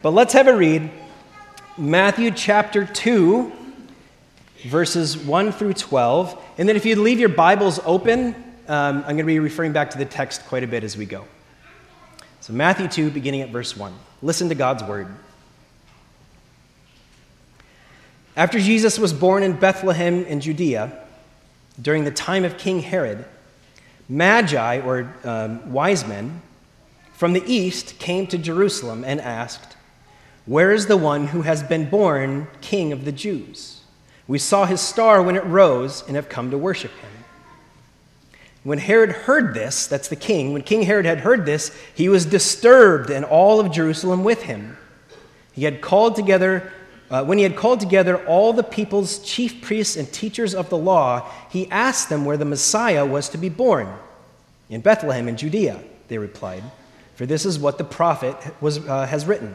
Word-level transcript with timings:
But 0.00 0.10
let's 0.10 0.32
have 0.34 0.46
a 0.46 0.54
read 0.54 0.92
Matthew 1.76 2.30
chapter 2.30 2.84
2, 2.86 3.50
verses 4.66 5.18
1 5.18 5.50
through 5.50 5.72
12. 5.72 6.40
And 6.56 6.68
then 6.68 6.76
if 6.76 6.86
you'd 6.86 6.98
leave 6.98 7.18
your 7.18 7.28
Bibles 7.28 7.80
open, 7.84 8.32
um, 8.68 8.98
I'm 8.98 9.02
going 9.02 9.16
to 9.16 9.24
be 9.24 9.40
referring 9.40 9.72
back 9.72 9.90
to 9.90 9.98
the 9.98 10.04
text 10.04 10.46
quite 10.46 10.62
a 10.62 10.68
bit 10.68 10.84
as 10.84 10.96
we 10.96 11.04
go. 11.04 11.24
So, 12.38 12.52
Matthew 12.52 12.86
2, 12.86 13.10
beginning 13.10 13.40
at 13.40 13.50
verse 13.50 13.76
1. 13.76 13.92
Listen 14.22 14.48
to 14.50 14.54
God's 14.54 14.84
word. 14.84 15.08
After 18.36 18.60
Jesus 18.60 19.00
was 19.00 19.12
born 19.12 19.42
in 19.42 19.54
Bethlehem 19.54 20.24
in 20.26 20.40
Judea, 20.40 20.96
during 21.82 22.04
the 22.04 22.12
time 22.12 22.44
of 22.44 22.56
King 22.56 22.82
Herod, 22.82 23.24
Magi, 24.08 24.78
or 24.78 25.12
um, 25.24 25.72
wise 25.72 26.06
men, 26.06 26.40
from 27.14 27.32
the 27.32 27.42
east 27.52 27.98
came 27.98 28.28
to 28.28 28.38
Jerusalem 28.38 29.02
and 29.04 29.20
asked, 29.20 29.74
where 30.48 30.72
is 30.72 30.86
the 30.86 30.96
one 30.96 31.26
who 31.26 31.42
has 31.42 31.62
been 31.62 31.90
born 31.90 32.48
King 32.62 32.90
of 32.90 33.04
the 33.04 33.12
Jews? 33.12 33.82
We 34.26 34.38
saw 34.38 34.64
his 34.64 34.80
star 34.80 35.22
when 35.22 35.36
it 35.36 35.44
rose 35.44 36.02
and 36.06 36.16
have 36.16 36.30
come 36.30 36.50
to 36.50 36.58
worship 36.58 36.90
him. 36.90 37.10
When 38.64 38.78
Herod 38.78 39.10
heard 39.10 39.52
this, 39.52 39.86
that's 39.86 40.08
the 40.08 40.16
king, 40.16 40.54
when 40.54 40.62
King 40.62 40.82
Herod 40.82 41.04
had 41.04 41.20
heard 41.20 41.44
this, 41.44 41.76
he 41.94 42.08
was 42.08 42.24
disturbed 42.24 43.10
and 43.10 43.26
all 43.26 43.60
of 43.60 43.70
Jerusalem 43.70 44.24
with 44.24 44.42
him. 44.42 44.78
He 45.52 45.64
had 45.64 45.82
called 45.82 46.16
together, 46.16 46.72
uh, 47.10 47.24
when 47.24 47.36
he 47.36 47.44
had 47.44 47.54
called 47.54 47.80
together 47.80 48.24
all 48.26 48.54
the 48.54 48.62
people's 48.62 49.18
chief 49.18 49.60
priests 49.60 49.96
and 49.96 50.10
teachers 50.10 50.54
of 50.54 50.70
the 50.70 50.78
law, 50.78 51.30
he 51.50 51.70
asked 51.70 52.08
them 52.08 52.24
where 52.24 52.38
the 52.38 52.46
Messiah 52.46 53.04
was 53.04 53.28
to 53.30 53.38
be 53.38 53.50
born. 53.50 53.88
In 54.70 54.80
Bethlehem 54.80 55.28
in 55.28 55.36
Judea, 55.36 55.82
they 56.08 56.16
replied, 56.16 56.64
for 57.16 57.26
this 57.26 57.44
is 57.44 57.58
what 57.58 57.76
the 57.76 57.84
prophet 57.84 58.36
was, 58.62 58.78
uh, 58.86 59.06
has 59.06 59.26
written. 59.26 59.54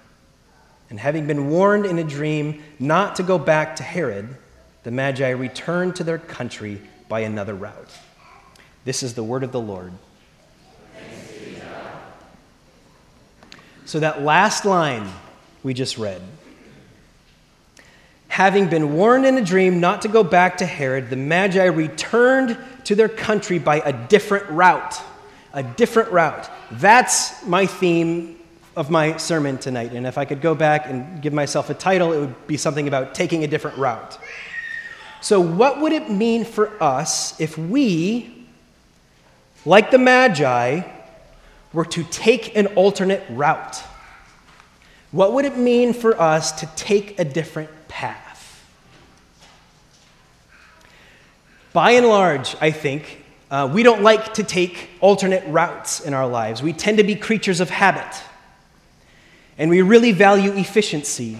And 0.91 0.99
having 0.99 1.25
been 1.25 1.49
warned 1.49 1.87
in 1.87 1.97
a 1.97 2.03
dream 2.03 2.61
not 2.77 3.15
to 3.15 3.23
go 3.23 3.39
back 3.39 3.77
to 3.77 3.83
Herod, 3.83 4.27
the 4.83 4.91
Magi 4.91 5.29
returned 5.29 5.95
to 5.95 6.03
their 6.03 6.19
country 6.19 6.81
by 7.07 7.21
another 7.21 7.55
route. 7.55 7.89
This 8.85 9.01
is 9.01 9.15
the 9.15 9.23
word 9.23 9.43
of 9.43 9.51
the 9.51 9.59
Lord. 9.59 9.93
So, 13.85 13.99
that 13.99 14.21
last 14.21 14.63
line 14.63 15.09
we 15.63 15.73
just 15.73 15.97
read 15.97 16.21
having 18.31 18.69
been 18.69 18.95
warned 18.95 19.25
in 19.25 19.37
a 19.37 19.43
dream 19.43 19.81
not 19.81 20.01
to 20.01 20.07
go 20.07 20.23
back 20.23 20.57
to 20.57 20.65
Herod, 20.65 21.09
the 21.09 21.17
Magi 21.17 21.65
returned 21.65 22.57
to 22.85 22.95
their 22.95 23.09
country 23.09 23.59
by 23.59 23.81
a 23.81 23.91
different 24.07 24.49
route. 24.49 25.01
A 25.53 25.61
different 25.61 26.11
route. 26.11 26.49
That's 26.71 27.45
my 27.45 27.65
theme 27.65 28.40
of 28.75 28.89
my 28.89 29.17
sermon 29.17 29.57
tonight. 29.57 29.91
And 29.91 30.07
if 30.07 30.17
I 30.17 30.25
could 30.25 30.41
go 30.41 30.55
back 30.55 30.85
and 30.87 31.21
give 31.21 31.33
myself 31.33 31.69
a 31.69 31.73
title, 31.73 32.13
it 32.13 32.19
would 32.19 32.47
be 32.47 32.57
something 32.57 32.87
about 32.87 33.13
taking 33.13 33.43
a 33.43 33.47
different 33.47 33.77
route. 33.77 34.17
So, 35.21 35.39
what 35.39 35.81
would 35.81 35.93
it 35.93 36.09
mean 36.09 36.45
for 36.45 36.81
us 36.81 37.39
if 37.39 37.57
we, 37.57 38.47
like 39.65 39.91
the 39.91 39.97
Magi, 39.97 40.81
were 41.73 41.85
to 41.85 42.03
take 42.03 42.55
an 42.55 42.67
alternate 42.67 43.23
route? 43.29 43.83
What 45.11 45.33
would 45.33 45.45
it 45.45 45.57
mean 45.57 45.93
for 45.93 46.19
us 46.19 46.53
to 46.53 46.65
take 46.75 47.19
a 47.19 47.25
different 47.25 47.69
path? 47.87 48.29
By 51.73 51.91
and 51.91 52.07
large, 52.07 52.55
I 52.59 52.71
think, 52.71 53.23
uh, 53.51 53.69
we 53.71 53.83
don't 53.83 54.01
like 54.01 54.33
to 54.35 54.43
take 54.43 54.89
alternate 55.01 55.43
routes 55.47 55.99
in 55.99 56.13
our 56.13 56.27
lives. 56.27 56.63
We 56.63 56.73
tend 56.73 56.97
to 56.97 57.03
be 57.03 57.15
creatures 57.15 57.59
of 57.59 57.69
habit 57.69 58.23
and 59.61 59.69
we 59.69 59.83
really 59.83 60.11
value 60.11 60.53
efficiency. 60.53 61.37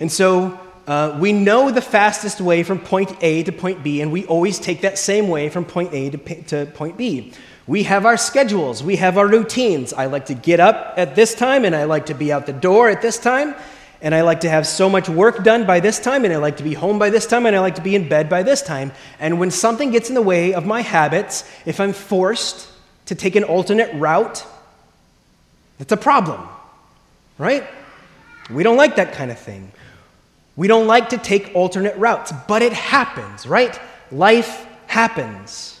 And 0.00 0.10
so 0.10 0.58
uh, 0.86 1.18
we 1.20 1.34
know 1.34 1.70
the 1.70 1.82
fastest 1.82 2.40
way 2.40 2.62
from 2.62 2.78
point 2.78 3.14
A 3.20 3.42
to 3.42 3.52
point 3.52 3.82
B, 3.82 4.00
and 4.00 4.10
we 4.10 4.24
always 4.24 4.58
take 4.58 4.80
that 4.80 4.96
same 4.96 5.28
way 5.28 5.50
from 5.50 5.66
point 5.66 5.92
A 5.92 6.08
to, 6.08 6.16
P- 6.16 6.42
to 6.44 6.64
point 6.64 6.96
B. 6.96 7.34
We 7.66 7.82
have 7.82 8.06
our 8.06 8.16
schedules, 8.16 8.82
we 8.82 8.96
have 8.96 9.18
our 9.18 9.28
routines. 9.28 9.92
I 9.92 10.06
like 10.06 10.24
to 10.26 10.34
get 10.34 10.60
up 10.60 10.94
at 10.96 11.14
this 11.14 11.34
time, 11.34 11.66
and 11.66 11.76
I 11.76 11.84
like 11.84 12.06
to 12.06 12.14
be 12.14 12.32
out 12.32 12.46
the 12.46 12.54
door 12.54 12.88
at 12.88 13.02
this 13.02 13.18
time, 13.18 13.54
and 14.00 14.14
I 14.14 14.22
like 14.22 14.40
to 14.40 14.48
have 14.48 14.66
so 14.66 14.88
much 14.88 15.10
work 15.10 15.44
done 15.44 15.66
by 15.66 15.78
this 15.78 16.00
time, 16.00 16.24
and 16.24 16.32
I 16.32 16.38
like 16.38 16.56
to 16.56 16.64
be 16.64 16.72
home 16.72 16.98
by 16.98 17.10
this 17.10 17.26
time, 17.26 17.44
and 17.44 17.54
I 17.54 17.60
like 17.60 17.74
to 17.74 17.82
be 17.82 17.94
in 17.94 18.08
bed 18.08 18.30
by 18.30 18.42
this 18.42 18.62
time. 18.62 18.92
And 19.20 19.38
when 19.38 19.50
something 19.50 19.90
gets 19.90 20.08
in 20.08 20.14
the 20.14 20.22
way 20.22 20.54
of 20.54 20.64
my 20.64 20.80
habits, 20.80 21.44
if 21.66 21.80
I'm 21.80 21.92
forced 21.92 22.66
to 23.04 23.14
take 23.14 23.36
an 23.36 23.44
alternate 23.44 23.92
route, 23.92 24.42
it's 25.78 25.92
a 25.92 25.98
problem 25.98 26.48
right? 27.38 27.66
We 28.50 28.62
don't 28.62 28.76
like 28.76 28.96
that 28.96 29.12
kind 29.12 29.30
of 29.30 29.38
thing. 29.38 29.72
We 30.56 30.68
don't 30.68 30.86
like 30.86 31.10
to 31.10 31.18
take 31.18 31.52
alternate 31.54 31.96
routes, 31.96 32.32
but 32.46 32.62
it 32.62 32.72
happens, 32.72 33.46
right? 33.46 33.78
Life 34.10 34.66
happens. 34.86 35.80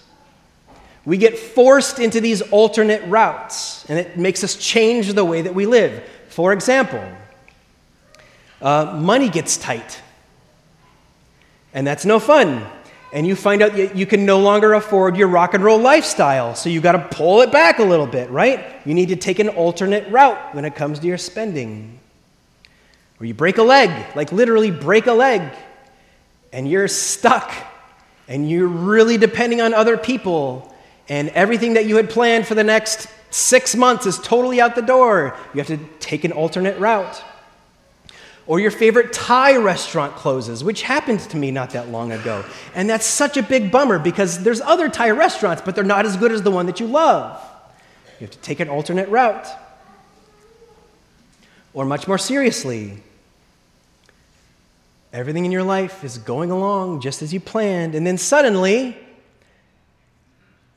We 1.04 1.16
get 1.16 1.38
forced 1.38 1.98
into 1.98 2.20
these 2.20 2.40
alternate 2.42 3.02
routes, 3.06 3.84
and 3.88 3.98
it 3.98 4.16
makes 4.16 4.44
us 4.44 4.56
change 4.56 5.12
the 5.12 5.24
way 5.24 5.42
that 5.42 5.54
we 5.54 5.66
live. 5.66 6.08
For 6.28 6.52
example, 6.52 7.04
uh, 8.62 8.96
money 8.98 9.28
gets 9.28 9.56
tight, 9.56 10.00
and 11.74 11.86
that's 11.86 12.04
no 12.04 12.18
fun. 12.18 12.64
And 13.12 13.26
you 13.26 13.36
find 13.36 13.62
out 13.62 13.94
you 13.94 14.06
can 14.06 14.24
no 14.24 14.40
longer 14.40 14.72
afford 14.72 15.18
your 15.18 15.28
rock 15.28 15.52
and 15.52 15.62
roll 15.62 15.78
lifestyle, 15.78 16.54
so 16.54 16.70
you 16.70 16.80
got 16.80 16.92
to 16.92 17.16
pull 17.16 17.42
it 17.42 17.52
back 17.52 17.78
a 17.78 17.84
little 17.84 18.06
bit, 18.06 18.30
right? 18.30 18.64
You 18.86 18.94
need 18.94 19.10
to 19.10 19.16
take 19.16 19.38
an 19.38 19.50
alternate 19.50 20.10
route 20.10 20.54
when 20.54 20.64
it 20.64 20.74
comes 20.74 20.98
to 21.00 21.06
your 21.06 21.18
spending. 21.18 21.98
Or 23.20 23.26
you 23.26 23.34
break 23.34 23.58
a 23.58 23.62
leg, 23.62 23.90
like 24.16 24.32
literally 24.32 24.70
break 24.70 25.06
a 25.06 25.12
leg, 25.12 25.42
and 26.54 26.66
you're 26.68 26.88
stuck, 26.88 27.52
and 28.28 28.50
you're 28.50 28.66
really 28.66 29.18
depending 29.18 29.60
on 29.60 29.74
other 29.74 29.98
people, 29.98 30.74
and 31.08 31.28
everything 31.30 31.74
that 31.74 31.84
you 31.84 31.96
had 31.96 32.08
planned 32.08 32.46
for 32.46 32.54
the 32.54 32.64
next 32.64 33.08
six 33.30 33.76
months 33.76 34.06
is 34.06 34.18
totally 34.18 34.58
out 34.60 34.74
the 34.74 34.82
door. 34.82 35.36
You 35.52 35.58
have 35.58 35.66
to 35.66 35.78
take 36.00 36.24
an 36.24 36.32
alternate 36.32 36.78
route. 36.78 37.22
Or 38.52 38.60
your 38.60 38.70
favorite 38.70 39.14
Thai 39.14 39.56
restaurant 39.56 40.14
closes, 40.14 40.62
which 40.62 40.82
happened 40.82 41.20
to 41.20 41.38
me 41.38 41.50
not 41.50 41.70
that 41.70 41.88
long 41.88 42.12
ago. 42.12 42.44
And 42.74 42.86
that's 42.86 43.06
such 43.06 43.38
a 43.38 43.42
big 43.42 43.70
bummer 43.70 43.98
because 43.98 44.42
there's 44.42 44.60
other 44.60 44.90
Thai 44.90 45.12
restaurants, 45.12 45.62
but 45.62 45.74
they're 45.74 45.82
not 45.82 46.04
as 46.04 46.18
good 46.18 46.30
as 46.30 46.42
the 46.42 46.50
one 46.50 46.66
that 46.66 46.78
you 46.78 46.86
love. 46.86 47.40
You 48.20 48.26
have 48.26 48.30
to 48.32 48.38
take 48.40 48.60
an 48.60 48.68
alternate 48.68 49.08
route. 49.08 49.48
Or 51.72 51.86
much 51.86 52.06
more 52.06 52.18
seriously, 52.18 53.02
everything 55.14 55.46
in 55.46 55.50
your 55.50 55.62
life 55.62 56.04
is 56.04 56.18
going 56.18 56.50
along 56.50 57.00
just 57.00 57.22
as 57.22 57.32
you 57.32 57.40
planned, 57.40 57.94
and 57.94 58.06
then 58.06 58.18
suddenly 58.18 58.98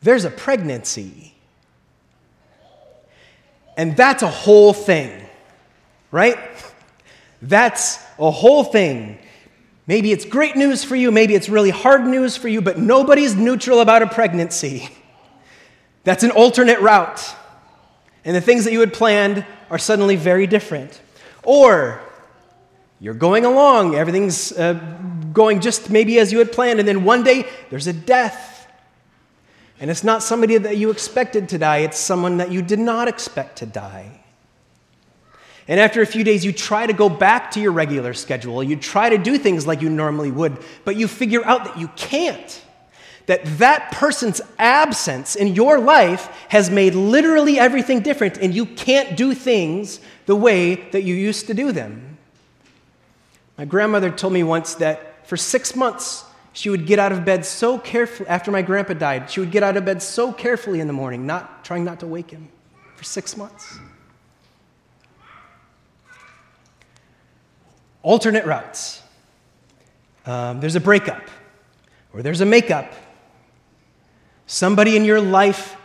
there's 0.01 0.23
a 0.23 0.31
pregnancy. 0.31 1.33
And 3.75 3.97
that's 3.97 4.23
a 4.23 4.29
whole 4.29 4.71
thing, 4.71 5.27
right? 6.09 6.39
That's 7.41 7.99
a 8.17 8.31
whole 8.31 8.63
thing. 8.63 9.19
Maybe 9.87 10.11
it's 10.11 10.25
great 10.25 10.55
news 10.55 10.83
for 10.83 10.95
you, 10.95 11.11
maybe 11.11 11.35
it's 11.35 11.47
really 11.47 11.69
hard 11.69 12.05
news 12.05 12.35
for 12.35 12.47
you, 12.47 12.61
but 12.61 12.79
nobody's 12.79 13.35
neutral 13.35 13.81
about 13.81 14.01
a 14.01 14.07
pregnancy. 14.07 14.89
That's 16.03 16.23
an 16.23 16.31
alternate 16.31 16.79
route. 16.79 17.35
And 18.23 18.35
the 18.35 18.41
things 18.41 18.63
that 18.63 18.73
you 18.73 18.79
had 18.79 18.93
planned 18.93 19.45
are 19.69 19.77
suddenly 19.77 20.15
very 20.15 20.47
different. 20.47 20.99
Or 21.43 22.01
You're 22.99 23.13
going 23.13 23.45
along, 23.45 23.95
everything's 23.95 24.51
uh, 24.53 24.73
going 25.33 25.59
just 25.59 25.89
maybe 25.89 26.17
as 26.19 26.31
you 26.31 26.39
had 26.39 26.51
planned, 26.51 26.79
and 26.79 26.87
then 26.87 27.03
one 27.03 27.23
day 27.23 27.45
there's 27.69 27.87
a 27.87 27.93
death. 27.93 28.67
And 29.79 29.91
it's 29.91 30.03
not 30.03 30.23
somebody 30.23 30.57
that 30.57 30.77
you 30.77 30.89
expected 30.89 31.49
to 31.49 31.57
die, 31.57 31.79
it's 31.79 31.99
someone 31.99 32.37
that 32.37 32.51
you 32.51 32.61
did 32.61 32.79
not 32.79 33.07
expect 33.07 33.57
to 33.57 33.65
die. 33.65 34.23
And 35.67 35.79
after 35.79 36.01
a 36.01 36.05
few 36.05 36.23
days, 36.23 36.45
you 36.45 36.51
try 36.51 36.85
to 36.85 36.93
go 36.93 37.09
back 37.09 37.51
to 37.51 37.59
your 37.59 37.71
regular 37.71 38.13
schedule. 38.13 38.63
You 38.63 38.75
try 38.75 39.09
to 39.09 39.17
do 39.17 39.37
things 39.37 39.65
like 39.65 39.81
you 39.81 39.89
normally 39.89 40.31
would, 40.31 40.59
but 40.83 40.95
you 40.95 41.07
figure 41.07 41.43
out 41.43 41.65
that 41.65 41.79
you 41.79 41.87
can't. 41.95 42.61
That 43.25 43.43
that 43.57 43.91
person's 43.91 44.41
absence 44.59 45.35
in 45.35 45.55
your 45.55 45.79
life 45.79 46.27
has 46.49 46.69
made 46.69 46.93
literally 46.93 47.57
everything 47.57 48.01
different, 48.01 48.37
and 48.37 48.53
you 48.53 48.67
can't 48.67 49.17
do 49.17 49.33
things 49.33 49.99
the 50.27 50.35
way 50.35 50.75
that 50.91 51.01
you 51.01 51.15
used 51.15 51.47
to 51.47 51.55
do 51.55 51.71
them. 51.71 52.19
My 53.57 53.65
grandmother 53.65 54.11
told 54.11 54.33
me 54.33 54.43
once 54.43 54.75
that 54.75 55.27
for 55.27 55.37
six 55.37 55.75
months, 55.75 56.25
she 56.53 56.69
would 56.69 56.85
get 56.85 56.99
out 56.99 57.11
of 57.11 57.25
bed 57.25 57.45
so 57.45 57.79
carefully, 57.79 58.29
after 58.29 58.51
my 58.51 58.61
grandpa 58.61 58.93
died, 58.93 59.31
she 59.31 59.39
would 59.39 59.51
get 59.51 59.63
out 59.63 59.75
of 59.75 59.85
bed 59.85 60.03
so 60.03 60.31
carefully 60.31 60.79
in 60.79 60.85
the 60.85 60.93
morning, 60.93 61.25
not 61.25 61.65
trying 61.65 61.83
not 61.83 61.99
to 62.01 62.07
wake 62.07 62.29
him 62.29 62.49
for 62.95 63.03
six 63.03 63.35
months. 63.35 63.79
Alternate 68.05 68.45
routes. 68.45 69.01
Um, 70.27 70.61
there's 70.61 70.75
a 70.75 70.79
breakup, 70.79 71.23
or 72.13 72.21
there's 72.21 72.39
a 72.39 72.45
makeup. 72.45 72.93
Somebody 74.45 74.95
in 74.95 75.03
your 75.05 75.19
life, 75.19 75.75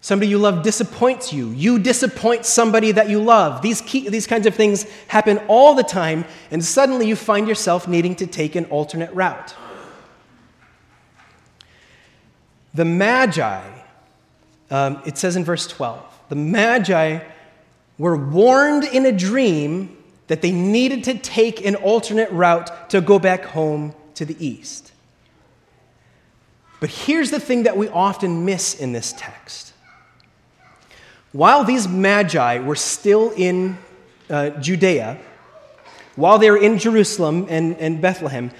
somebody 0.00 0.28
you 0.28 0.38
love 0.38 0.62
disappoints 0.62 1.34
you. 1.34 1.50
You 1.50 1.78
disappoint 1.78 2.46
somebody 2.46 2.92
that 2.92 3.10
you 3.10 3.22
love. 3.22 3.60
These, 3.60 3.82
key, 3.82 4.08
these 4.08 4.26
kinds 4.26 4.46
of 4.46 4.54
things 4.54 4.84
happen 5.08 5.38
all 5.48 5.74
the 5.74 5.82
time, 5.82 6.24
and 6.50 6.64
suddenly 6.64 7.06
you 7.06 7.14
find 7.14 7.46
yourself 7.46 7.86
needing 7.86 8.16
to 8.16 8.26
take 8.26 8.56
an 8.56 8.64
alternate 8.66 9.12
route. 9.12 9.54
The 12.72 12.86
Magi, 12.86 13.62
um, 14.70 15.02
it 15.04 15.18
says 15.18 15.36
in 15.36 15.44
verse 15.44 15.66
12, 15.66 16.20
the 16.30 16.36
Magi 16.36 17.20
were 17.98 18.16
warned 18.16 18.84
in 18.84 19.04
a 19.04 19.12
dream 19.12 19.95
that 20.28 20.42
they 20.42 20.52
needed 20.52 21.04
to 21.04 21.14
take 21.18 21.64
an 21.64 21.76
alternate 21.76 22.30
route 22.30 22.90
to 22.90 23.00
go 23.00 23.18
back 23.18 23.44
home 23.44 23.94
to 24.14 24.24
the 24.24 24.36
east. 24.44 24.92
But 26.80 26.90
here's 26.90 27.30
the 27.30 27.40
thing 27.40 27.62
that 27.62 27.76
we 27.76 27.88
often 27.88 28.44
miss 28.44 28.74
in 28.74 28.92
this 28.92 29.14
text. 29.16 29.72
While 31.32 31.64
these 31.64 31.88
magi 31.88 32.58
were 32.58 32.76
still 32.76 33.30
in 33.36 33.78
uh, 34.28 34.50
Judea, 34.50 35.18
while 36.16 36.38
they 36.38 36.50
were 36.50 36.56
in 36.56 36.78
Jerusalem 36.78 37.46
and, 37.48 37.76
and 37.76 38.00
Bethlehem, 38.00 38.50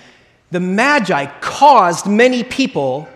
the 0.51 0.61
magi 0.61 1.27
caused 1.41 2.07
many 2.07 2.45
people 2.45 3.09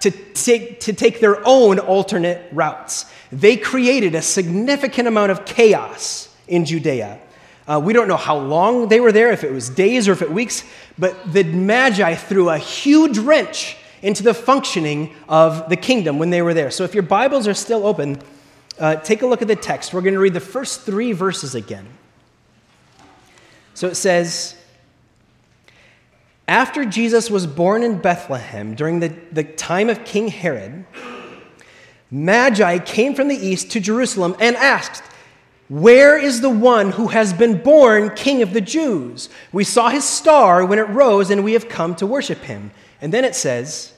to 0.00 0.10
take, 0.10 0.80
to 0.80 0.92
take 0.92 1.20
their 1.20 1.40
own 1.46 1.78
alternate 1.78 2.52
routes. 2.52 3.06
They 3.30 3.56
created 3.56 4.14
a 4.14 4.22
significant 4.22 5.08
amount 5.08 5.30
of 5.30 5.44
chaos 5.44 6.28
in 6.48 6.64
Judea. 6.64 7.20
Uh, 7.66 7.80
we 7.82 7.92
don't 7.92 8.08
know 8.08 8.16
how 8.16 8.36
long 8.36 8.88
they 8.88 9.00
were 9.00 9.12
there, 9.12 9.30
if 9.30 9.44
it 9.44 9.52
was 9.52 9.68
days 9.68 10.08
or 10.08 10.12
if 10.12 10.22
it 10.22 10.30
weeks, 10.30 10.64
but 10.98 11.32
the 11.32 11.44
Magi 11.44 12.14
threw 12.14 12.48
a 12.48 12.58
huge 12.58 13.18
wrench 13.18 13.76
into 14.02 14.22
the 14.24 14.34
functioning 14.34 15.14
of 15.28 15.68
the 15.68 15.76
kingdom 15.76 16.18
when 16.18 16.30
they 16.30 16.42
were 16.42 16.54
there. 16.54 16.70
So 16.70 16.82
if 16.82 16.92
your 16.92 17.04
Bibles 17.04 17.46
are 17.46 17.54
still 17.54 17.86
open, 17.86 18.20
uh, 18.78 18.96
take 18.96 19.22
a 19.22 19.26
look 19.26 19.42
at 19.42 19.48
the 19.48 19.56
text. 19.56 19.94
We're 19.94 20.00
going 20.00 20.14
to 20.14 20.20
read 20.20 20.34
the 20.34 20.40
first 20.40 20.80
three 20.80 21.12
verses 21.12 21.54
again. 21.54 21.86
So 23.74 23.86
it 23.86 23.94
says, 23.94 24.56
After 26.48 26.84
Jesus 26.84 27.30
was 27.30 27.46
born 27.46 27.84
in 27.84 28.00
Bethlehem 28.00 28.74
during 28.74 28.98
the, 28.98 29.08
the 29.30 29.44
time 29.44 29.88
of 29.88 30.04
King 30.04 30.28
Herod, 30.28 30.84
Magi 32.10 32.78
came 32.80 33.14
from 33.14 33.28
the 33.28 33.36
east 33.36 33.70
to 33.70 33.80
Jerusalem 33.80 34.36
and 34.40 34.56
asked, 34.56 35.02
where 35.72 36.18
is 36.18 36.42
the 36.42 36.50
one 36.50 36.90
who 36.90 37.06
has 37.06 37.32
been 37.32 37.62
born 37.62 38.14
King 38.14 38.42
of 38.42 38.52
the 38.52 38.60
Jews? 38.60 39.30
We 39.52 39.64
saw 39.64 39.88
his 39.88 40.04
star 40.04 40.66
when 40.66 40.78
it 40.78 40.82
rose, 40.82 41.30
and 41.30 41.42
we 41.42 41.54
have 41.54 41.66
come 41.66 41.94
to 41.94 42.06
worship 42.06 42.40
him. 42.40 42.72
And 43.00 43.10
then 43.10 43.24
it 43.24 43.34
says, 43.34 43.94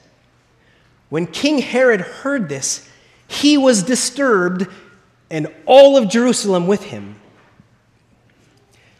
When 1.09 1.27
King 1.27 1.57
Herod 1.57 1.99
heard 1.99 2.47
this, 2.47 2.89
he 3.27 3.57
was 3.57 3.83
disturbed, 3.83 4.67
and 5.29 5.53
all 5.65 5.97
of 5.97 6.07
Jerusalem 6.07 6.65
with 6.65 6.81
him. 6.81 7.17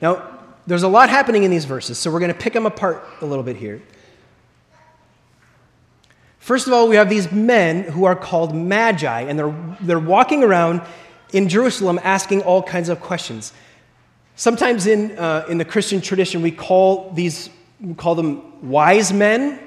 Now, 0.02 0.38
there's 0.68 0.84
a 0.84 0.90
lot 0.90 1.10
happening 1.10 1.44
in 1.44 1.52
these 1.52 1.64
verses, 1.64 1.98
so 1.98 2.12
we're 2.12 2.20
going 2.20 2.34
to 2.34 2.38
pick 2.38 2.52
them 2.52 2.66
apart 2.66 3.02
a 3.22 3.26
little 3.26 3.46
bit 3.46 3.56
here. 3.56 3.82
First 6.40 6.68
of 6.68 6.74
all, 6.74 6.90
we 6.90 6.98
have 6.98 7.10
these 7.10 7.32
men 7.32 7.84
who 7.84 8.04
are 8.04 8.18
called 8.18 8.54
magi, 8.54 9.22
and 9.22 9.40
they're, 9.40 9.78
they're 9.80 9.98
walking 9.98 10.44
around 10.44 10.82
in 11.34 11.50
Jerusalem 11.50 12.00
asking 12.04 12.42
all 12.44 12.64
kinds 12.64 12.90
of 12.90 13.00
questions. 13.00 13.54
Sometimes 14.36 14.86
in, 14.86 15.18
uh, 15.18 15.46
in 15.50 15.58
the 15.58 15.66
Christian 15.66 16.02
tradition, 16.02 16.42
we 16.42 16.52
call 16.52 17.12
these, 17.12 17.50
we 17.80 17.94
call 17.94 18.16
them 18.16 18.70
wise 18.70 19.14
men, 19.14 19.60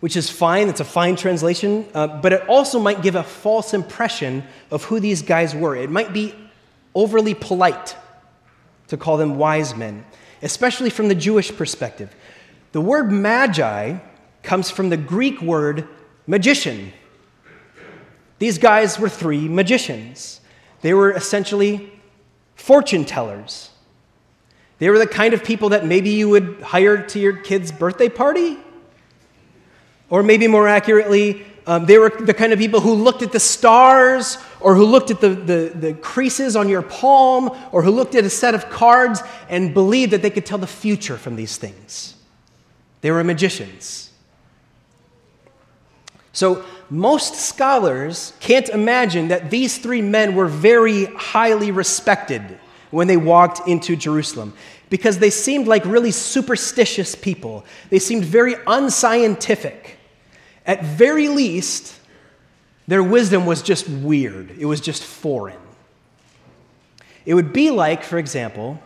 which 0.00 0.16
is 0.16 0.30
fine. 0.30 0.68
It's 0.68 0.80
a 0.80 0.84
fine 0.84 1.16
translation, 1.16 1.86
uh, 1.94 2.06
but 2.06 2.32
it 2.32 2.48
also 2.48 2.78
might 2.78 3.02
give 3.02 3.16
a 3.16 3.22
false 3.22 3.74
impression 3.74 4.44
of 4.70 4.84
who 4.84 5.00
these 5.00 5.22
guys 5.22 5.54
were. 5.54 5.76
It 5.76 5.90
might 5.90 6.12
be 6.12 6.34
overly 6.94 7.34
polite 7.34 7.96
to 8.88 8.96
call 8.96 9.16
them 9.16 9.36
wise 9.36 9.76
men, 9.76 10.04
especially 10.42 10.90
from 10.90 11.08
the 11.08 11.14
Jewish 11.14 11.54
perspective. 11.54 12.14
The 12.72 12.80
word 12.80 13.10
magi 13.10 13.98
comes 14.42 14.70
from 14.70 14.88
the 14.88 14.96
Greek 14.96 15.40
word 15.42 15.88
magician. 16.26 16.92
These 18.40 18.56
guys 18.56 18.98
were 18.98 19.10
three 19.10 19.48
magicians. 19.48 20.40
They 20.80 20.94
were 20.94 21.12
essentially 21.12 21.92
fortune 22.56 23.04
tellers. 23.04 23.70
They 24.78 24.88
were 24.88 24.98
the 24.98 25.06
kind 25.06 25.34
of 25.34 25.44
people 25.44 25.68
that 25.68 25.84
maybe 25.84 26.08
you 26.08 26.30
would 26.30 26.62
hire 26.62 27.06
to 27.08 27.20
your 27.20 27.36
kid's 27.36 27.70
birthday 27.70 28.08
party. 28.08 28.56
Or 30.08 30.22
maybe 30.22 30.48
more 30.48 30.66
accurately, 30.66 31.44
um, 31.66 31.84
they 31.84 31.98
were 31.98 32.08
the 32.08 32.32
kind 32.32 32.54
of 32.54 32.58
people 32.58 32.80
who 32.80 32.94
looked 32.94 33.20
at 33.20 33.30
the 33.30 33.38
stars, 33.38 34.38
or 34.58 34.74
who 34.74 34.86
looked 34.86 35.10
at 35.10 35.20
the, 35.20 35.28
the, 35.28 35.72
the 35.74 35.94
creases 35.94 36.56
on 36.56 36.70
your 36.70 36.80
palm, 36.80 37.50
or 37.72 37.82
who 37.82 37.90
looked 37.90 38.14
at 38.14 38.24
a 38.24 38.30
set 38.30 38.54
of 38.54 38.70
cards 38.70 39.22
and 39.50 39.74
believed 39.74 40.12
that 40.12 40.22
they 40.22 40.30
could 40.30 40.46
tell 40.46 40.58
the 40.58 40.66
future 40.66 41.18
from 41.18 41.36
these 41.36 41.58
things. 41.58 42.14
They 43.02 43.10
were 43.10 43.22
magicians. 43.22 44.10
So, 46.32 46.64
most 46.90 47.36
scholars 47.36 48.32
can't 48.40 48.68
imagine 48.68 49.28
that 49.28 49.50
these 49.50 49.78
three 49.78 50.02
men 50.02 50.34
were 50.34 50.46
very 50.46 51.04
highly 51.06 51.70
respected 51.70 52.42
when 52.90 53.06
they 53.06 53.16
walked 53.16 53.68
into 53.68 53.94
Jerusalem 53.94 54.52
because 54.90 55.18
they 55.20 55.30
seemed 55.30 55.68
like 55.68 55.84
really 55.84 56.10
superstitious 56.10 57.14
people. 57.14 57.64
They 57.90 58.00
seemed 58.00 58.24
very 58.24 58.56
unscientific. 58.66 59.98
At 60.66 60.84
very 60.84 61.28
least, 61.28 61.96
their 62.88 63.04
wisdom 63.04 63.46
was 63.46 63.62
just 63.62 63.88
weird, 63.88 64.50
it 64.58 64.66
was 64.66 64.80
just 64.80 65.04
foreign. 65.04 65.56
It 67.24 67.34
would 67.34 67.52
be 67.52 67.70
like, 67.70 68.02
for 68.02 68.18
example, 68.18 68.82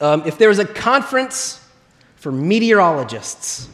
um, 0.00 0.24
if 0.26 0.38
there 0.38 0.48
was 0.48 0.58
a 0.58 0.64
conference 0.64 1.64
for 2.16 2.32
meteorologists 2.32 3.68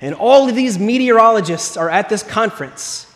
and 0.00 0.14
all 0.14 0.48
of 0.48 0.54
these 0.54 0.78
meteorologists 0.78 1.76
are 1.76 1.90
at 1.90 2.08
this 2.08 2.22
conference. 2.22 3.06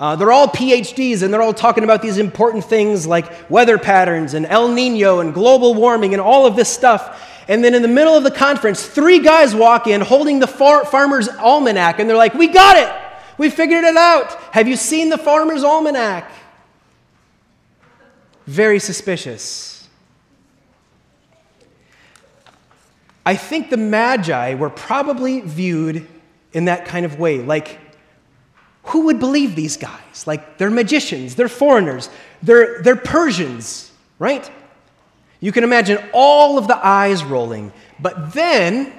Uh, 0.00 0.16
they're 0.16 0.32
all 0.32 0.48
PhDs 0.48 1.22
and 1.22 1.32
they're 1.32 1.42
all 1.42 1.54
talking 1.54 1.84
about 1.84 2.02
these 2.02 2.18
important 2.18 2.64
things 2.64 3.06
like 3.06 3.48
weather 3.48 3.78
patterns 3.78 4.34
and 4.34 4.44
El 4.46 4.68
Nino 4.68 5.20
and 5.20 5.32
global 5.32 5.74
warming 5.74 6.12
and 6.12 6.20
all 6.20 6.44
of 6.44 6.56
this 6.56 6.68
stuff. 6.68 7.28
And 7.46 7.62
then 7.62 7.74
in 7.74 7.82
the 7.82 7.88
middle 7.88 8.14
of 8.14 8.24
the 8.24 8.30
conference, 8.30 8.84
three 8.84 9.20
guys 9.20 9.54
walk 9.54 9.86
in 9.86 10.00
holding 10.00 10.40
the 10.40 10.46
far- 10.46 10.84
Farmer's 10.84 11.28
Almanac 11.28 12.00
and 12.00 12.10
they're 12.10 12.16
like, 12.16 12.34
We 12.34 12.48
got 12.48 12.76
it! 12.76 12.92
We 13.38 13.48
figured 13.48 13.84
it 13.84 13.96
out! 13.96 14.32
Have 14.52 14.66
you 14.66 14.76
seen 14.76 15.08
the 15.08 15.18
Farmer's 15.18 15.62
Almanac? 15.62 16.30
Very 18.46 18.80
suspicious. 18.80 19.88
I 23.24 23.36
think 23.36 23.70
the 23.70 23.76
Magi 23.76 24.54
were 24.54 24.70
probably 24.70 25.40
viewed 25.42 26.08
in 26.52 26.66
that 26.66 26.86
kind 26.86 27.06
of 27.06 27.18
way. 27.18 27.40
Like, 27.40 27.78
who 28.84 29.06
would 29.06 29.18
believe 29.18 29.54
these 29.54 29.76
guys? 29.76 30.26
Like, 30.26 30.58
they're 30.58 30.70
magicians, 30.70 31.34
they're 31.34 31.48
foreigners, 31.48 32.10
they're, 32.42 32.82
they're 32.82 32.96
Persians, 32.96 33.92
right? 34.18 34.50
You 35.40 35.52
can 35.52 35.64
imagine 35.64 35.98
all 36.12 36.58
of 36.58 36.68
the 36.68 36.86
eyes 36.86 37.24
rolling. 37.24 37.72
But 37.98 38.32
then 38.32 38.92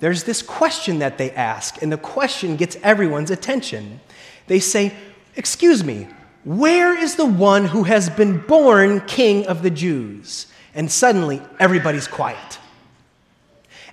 there's 0.00 0.24
this 0.24 0.42
question 0.42 1.00
that 1.00 1.18
they 1.18 1.30
ask, 1.32 1.82
and 1.82 1.90
the 1.90 1.96
question 1.96 2.56
gets 2.56 2.76
everyone's 2.82 3.30
attention. 3.30 4.00
They 4.46 4.60
say, 4.60 4.94
Excuse 5.36 5.82
me, 5.82 6.06
where 6.44 6.96
is 6.96 7.16
the 7.16 7.26
one 7.26 7.64
who 7.64 7.82
has 7.84 8.08
been 8.08 8.38
born 8.38 9.00
king 9.00 9.46
of 9.46 9.62
the 9.62 9.70
Jews? 9.70 10.46
And 10.74 10.90
suddenly 10.90 11.42
everybody's 11.58 12.06
quiet. 12.06 12.58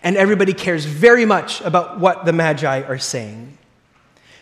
And 0.03 0.17
everybody 0.17 0.53
cares 0.53 0.85
very 0.85 1.25
much 1.25 1.61
about 1.61 1.99
what 1.99 2.25
the 2.25 2.33
Magi 2.33 2.81
are 2.81 2.97
saying 2.97 3.57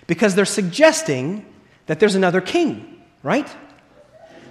because 0.08 0.34
they're 0.34 0.46
suggesting 0.46 1.46
that 1.86 2.00
there's 2.00 2.16
another 2.16 2.42
king, 2.42 3.02
right? 3.24 3.48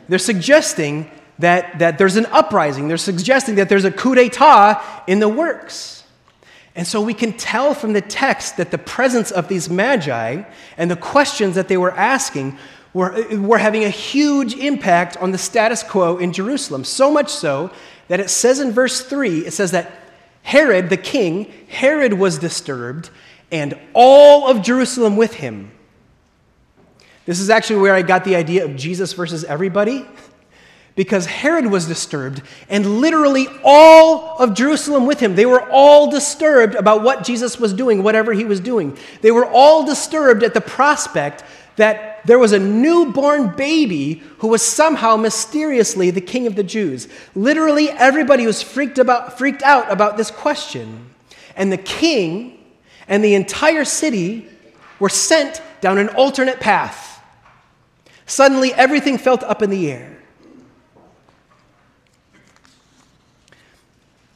They're 0.08 0.18
suggesting 0.18 1.10
that, 1.38 1.78
that 1.78 1.98
there's 1.98 2.16
an 2.16 2.26
uprising. 2.26 2.88
They're 2.88 2.96
suggesting 2.96 3.56
that 3.56 3.68
there's 3.68 3.84
a 3.84 3.90
coup 3.90 4.14
d'etat 4.14 5.04
in 5.06 5.18
the 5.18 5.28
works. 5.28 6.04
And 6.74 6.86
so 6.86 7.00
we 7.00 7.12
can 7.12 7.32
tell 7.32 7.74
from 7.74 7.92
the 7.92 8.00
text 8.00 8.56
that 8.56 8.70
the 8.70 8.78
presence 8.78 9.32
of 9.32 9.48
these 9.48 9.68
magi 9.68 10.44
and 10.76 10.90
the 10.90 10.96
questions 10.96 11.56
that 11.56 11.66
they 11.66 11.76
were 11.76 11.90
asking 11.90 12.56
were, 12.94 13.36
were 13.36 13.58
having 13.58 13.84
a 13.84 13.90
huge 13.90 14.54
impact 14.54 15.16
on 15.16 15.32
the 15.32 15.38
status 15.38 15.82
quo 15.82 16.18
in 16.18 16.32
Jerusalem. 16.32 16.84
So 16.84 17.10
much 17.10 17.30
so 17.30 17.72
that 18.06 18.20
it 18.20 18.30
says 18.30 18.60
in 18.60 18.70
verse 18.70 19.00
3 19.00 19.40
it 19.40 19.52
says 19.52 19.72
that 19.72 19.98
Herod, 20.49 20.88
the 20.88 20.97
king, 20.97 21.52
Herod 21.69 22.14
was 22.14 22.38
disturbed, 22.38 23.11
and 23.52 23.78
all 23.93 24.49
of 24.49 24.62
Jerusalem 24.62 25.19
with 25.19 25.35
him. 25.35 25.71
This 27.26 27.38
is 27.38 27.50
actually 27.50 27.81
where 27.81 27.95
I 27.95 28.00
got 28.00 28.25
the 28.25 28.35
idea 28.35 28.64
of 28.64 28.75
Jesus 28.75 29.12
versus 29.12 29.45
everybody 29.45 30.07
because 30.97 31.26
Herod 31.26 31.67
was 31.67 31.87
disturbed, 31.87 32.40
and 32.71 32.99
literally 33.02 33.47
all 33.62 34.38
of 34.38 34.55
Jerusalem 34.55 35.05
with 35.05 35.21
him. 35.21 35.35
They 35.35 35.45
were 35.45 35.69
all 35.71 36.11
disturbed 36.11 36.75
about 36.76 37.02
what 37.02 37.25
Jesus 37.25 37.61
was 37.61 37.75
doing, 37.75 38.02
whatever 38.02 38.33
he 38.33 38.47
was 38.47 38.59
doing. 38.59 38.97
They 39.21 39.31
were 39.31 39.45
all 39.45 39.85
disturbed 39.85 40.43
at 40.43 40.55
the 40.55 40.62
prospect 40.62 41.45
that 41.78 42.25
there 42.26 42.38
was 42.38 42.52
a 42.52 42.58
newborn 42.58 43.56
baby 43.56 44.23
who 44.38 44.49
was 44.49 44.62
somehow 44.62 45.16
mysteriously 45.16 46.11
the 46.11 46.20
king 46.20 46.47
of 46.47 46.54
the 46.54 46.62
Jews. 46.62 47.08
Literally, 47.35 47.88
everybody 47.90 48.47
was 48.47 48.62
freaked, 48.62 48.99
about, 48.99 49.38
freaked 49.38 49.62
out 49.62 49.90
about 49.90 50.16
this 50.16 50.30
question. 50.30 51.08
And 51.56 51.73
the 51.73 51.78
king 51.78 52.62
and 53.08 53.25
the 53.25 53.35
entire 53.35 53.85
city 53.85 54.47
were 54.99 55.08
sent 55.08 55.62
down 55.80 55.99
an 55.99 56.08
alternate 56.11 56.61
path. 56.61 57.25
Suddenly, 58.26 58.75
everything 58.75 59.16
felt 59.16 59.42
up 59.42 59.62
in 59.62 59.70
the 59.70 59.90
air. 59.90 60.18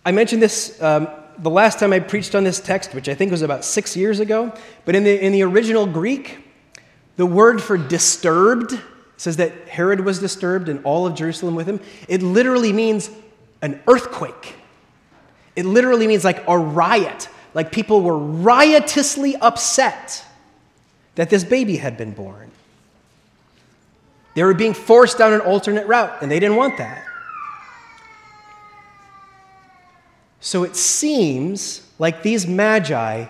I 0.05 0.13
mentioned 0.13 0.43
this 0.43 0.81
um, 0.83 1.09
the 1.39 1.51
last 1.51 1.79
time 1.79 1.93
I 1.93 2.01
preached 2.01 2.35
on 2.35 2.45
this 2.45 2.61
text, 2.61 2.95
which 2.95 3.09
I 3.09 3.15
think 3.15 3.31
was 3.31 3.43
about 3.43 3.65
six 3.65 3.97
years 3.97 4.21
ago, 4.21 4.53
but 4.85 4.95
in 4.95 5.05
the, 5.05 5.25
in 5.25 5.33
the 5.33 5.43
original 5.43 5.87
Greek, 5.87 6.42
the 7.17 7.27
word 7.27 7.63
for 7.63 7.77
disturbed 7.77 8.79
says 9.17 9.37
that 9.37 9.69
Herod 9.69 10.01
was 10.01 10.19
disturbed 10.19 10.69
and 10.69 10.85
all 10.85 11.07
of 11.07 11.15
Jerusalem 11.15 11.55
with 11.55 11.67
him. 11.67 11.81
It 12.09 12.23
literally 12.23 12.73
means 12.73 13.11
an 13.61 13.81
earthquake. 13.87 14.57
It 15.55 15.65
literally 15.65 16.07
means 16.07 16.25
like 16.25 16.43
a 16.49 16.59
riot, 16.59 17.29
like 17.55 17.71
people 17.71 18.03
were 18.03 18.19
riotously 18.19 19.37
upset 19.37 20.25
that 21.15 21.31
this 21.31 21.45
baby 21.45 21.77
had 21.77 21.97
been 21.97 22.13
born. 22.13 22.51
They 24.35 24.43
were 24.43 24.55
being 24.55 24.75
forced 24.75 25.19
down 25.19 25.35
an 25.35 25.41
alternate 25.41 25.87
route, 25.87 26.23
and 26.23 26.31
they 26.31 26.41
didn't 26.41 26.57
want 26.57 26.79
that. 26.79 27.05
So 30.41 30.65
it 30.65 30.75
seems 30.75 31.87
like 31.99 32.23
these 32.23 32.47
magi 32.47 33.27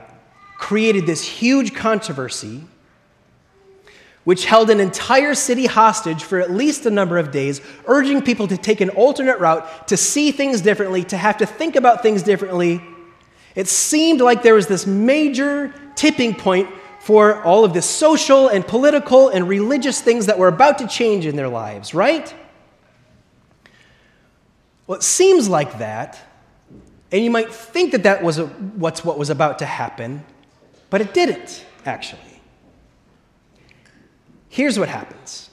created 0.57 1.07
this 1.07 1.25
huge 1.25 1.75
controversy, 1.75 2.63
which 4.25 4.45
held 4.45 4.71
an 4.71 4.81
entire 4.81 5.35
city 5.35 5.67
hostage 5.67 6.23
for 6.23 6.41
at 6.41 6.51
least 6.51 6.87
a 6.87 6.91
number 6.91 7.19
of 7.19 7.31
days, 7.31 7.61
urging 7.87 8.23
people 8.23 8.47
to 8.49 8.57
take 8.57 8.81
an 8.81 8.91
alternate 8.91 9.39
route, 9.41 9.89
to 9.89 9.97
see 9.97 10.31
things 10.31 10.61
differently, 10.61 11.03
to 11.05 11.17
have 11.17 11.39
to 11.39 11.47
think 11.47 11.77
about 11.77 12.03
things 12.03 12.23
differently. 12.23 12.81
It 13.55 13.69
seemed 13.69 14.21
like 14.21 14.43
there 14.43 14.55
was 14.55 14.67
this 14.67 14.87
major 14.87 15.75
tipping 15.95 16.35
point 16.35 16.69
for 17.01 17.43
all 17.43 17.65
of 17.65 17.75
the 17.75 17.83
social 17.83 18.49
and 18.49 18.67
political 18.67 19.29
and 19.29 19.49
religious 19.49 20.01
things 20.01 20.27
that 20.27 20.39
were 20.39 20.49
about 20.49 20.79
to 20.79 20.87
change 20.87 21.27
in 21.27 21.35
their 21.35 21.49
lives, 21.49 21.93
right? 21.93 22.33
Well, 24.87 24.99
it 24.99 25.03
seems 25.03 25.49
like 25.49 25.79
that 25.79 26.21
and 27.13 27.23
you 27.23 27.31
might 27.31 27.53
think 27.53 27.93
that 27.93 28.05
that 28.05 28.23
was 28.23 28.39
a, 28.39 28.47
what's 28.47 29.05
what 29.05 29.19
was 29.19 29.29
about 29.29 29.59
to 29.59 29.67
happen, 29.67 30.25
but 30.89 31.03
it 31.03 31.13
didn't, 31.13 31.65
actually. 31.85 32.32
Here's 34.53 34.79
what 34.79 34.91
happens. 34.91 35.49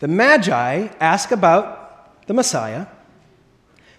The 0.00 0.06
Magi 0.06 0.88
ask 1.00 1.30
about 1.30 2.26
the 2.26 2.34
Messiah, 2.34 2.88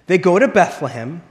they 0.06 0.20
go 0.20 0.38
to 0.38 0.48
Bethlehem, 0.48 1.24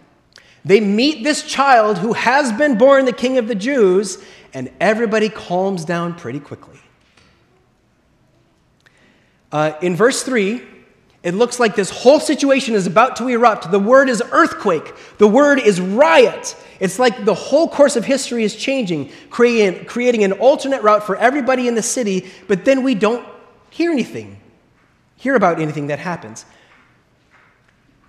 they 0.64 0.80
meet 0.80 1.22
this 1.22 1.44
child 1.44 1.98
who 1.98 2.14
has 2.14 2.52
been 2.52 2.76
born 2.76 3.04
the 3.04 3.12
King 3.12 3.38
of 3.38 3.46
the 3.46 3.54
Jews, 3.54 4.18
and 4.52 4.68
everybody 4.80 5.28
calms 5.28 5.84
down 5.84 6.12
pretty 6.12 6.40
quickly. 6.40 6.80
Uh, 9.52 9.74
in 9.80 9.94
verse 9.94 10.24
3, 10.24 10.60
it 11.28 11.34
looks 11.34 11.60
like 11.60 11.76
this 11.76 11.90
whole 11.90 12.20
situation 12.20 12.74
is 12.74 12.86
about 12.86 13.16
to 13.16 13.28
erupt. 13.28 13.70
The 13.70 13.78
word 13.78 14.08
is 14.08 14.22
earthquake, 14.32 14.94
the 15.18 15.28
word 15.28 15.58
is 15.58 15.78
riot. 15.78 16.56
It's 16.80 16.98
like 16.98 17.26
the 17.26 17.34
whole 17.34 17.68
course 17.68 17.96
of 17.96 18.04
history 18.06 18.44
is 18.44 18.56
changing, 18.56 19.10
creating, 19.28 20.24
an 20.24 20.32
alternate 20.32 20.82
route 20.82 21.02
for 21.02 21.16
everybody 21.16 21.68
in 21.68 21.74
the 21.74 21.82
city, 21.82 22.30
but 22.46 22.64
then 22.64 22.82
we 22.82 22.94
don't 22.94 23.26
hear 23.68 23.90
anything, 23.90 24.40
hear 25.16 25.34
about 25.34 25.60
anything 25.60 25.88
that 25.88 25.98
happens. 25.98 26.46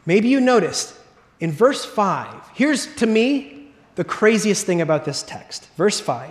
Maybe 0.05 0.29
you 0.29 0.39
noticed 0.39 0.95
in 1.41 1.51
verse 1.51 1.83
5, 1.83 2.51
here's 2.53 2.95
to 2.95 3.05
me 3.05 3.71
the 3.95 4.05
craziest 4.05 4.65
thing 4.65 4.79
about 4.79 5.03
this 5.03 5.23
text. 5.23 5.67
Verse 5.75 5.99
5 5.99 6.29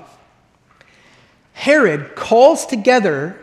Herod 1.52 2.14
calls 2.14 2.64
together 2.64 3.38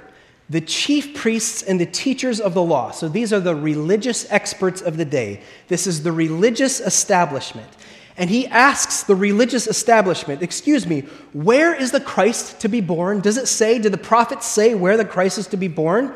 the 0.50 0.62
chief 0.62 1.16
priests 1.16 1.64
and 1.64 1.80
the 1.80 1.86
teachers 1.86 2.40
of 2.40 2.54
the 2.54 2.62
law. 2.62 2.92
So 2.92 3.10
these 3.10 3.34
are 3.34 3.40
the 3.40 3.56
religious 3.56 4.30
experts 4.32 4.82
of 4.82 4.98
the 4.98 5.06
day. 5.06 5.42
This 5.68 5.88
is 5.88 6.04
the 6.04 6.12
religious 6.12 6.80
establishment. 6.80 7.70
And 8.18 8.30
he 8.30 8.48
asks 8.48 9.04
the 9.04 9.16
religious 9.16 9.68
establishment, 9.68 10.42
Excuse 10.42 10.88
me, 10.88 11.02
where 11.34 11.74
is 11.74 11.92
the 11.92 12.00
Christ 12.00 12.62
to 12.62 12.70
be 12.70 12.80
born? 12.80 13.20
Does 13.20 13.38
it 13.38 13.48
say, 13.48 13.80
did 13.80 13.92
the 13.92 13.98
prophets 13.98 14.46
say 14.46 14.74
where 14.74 14.96
the 14.98 15.04
Christ 15.04 15.38
is 15.38 15.48
to 15.48 15.58
be 15.58 15.68
born? 15.68 16.14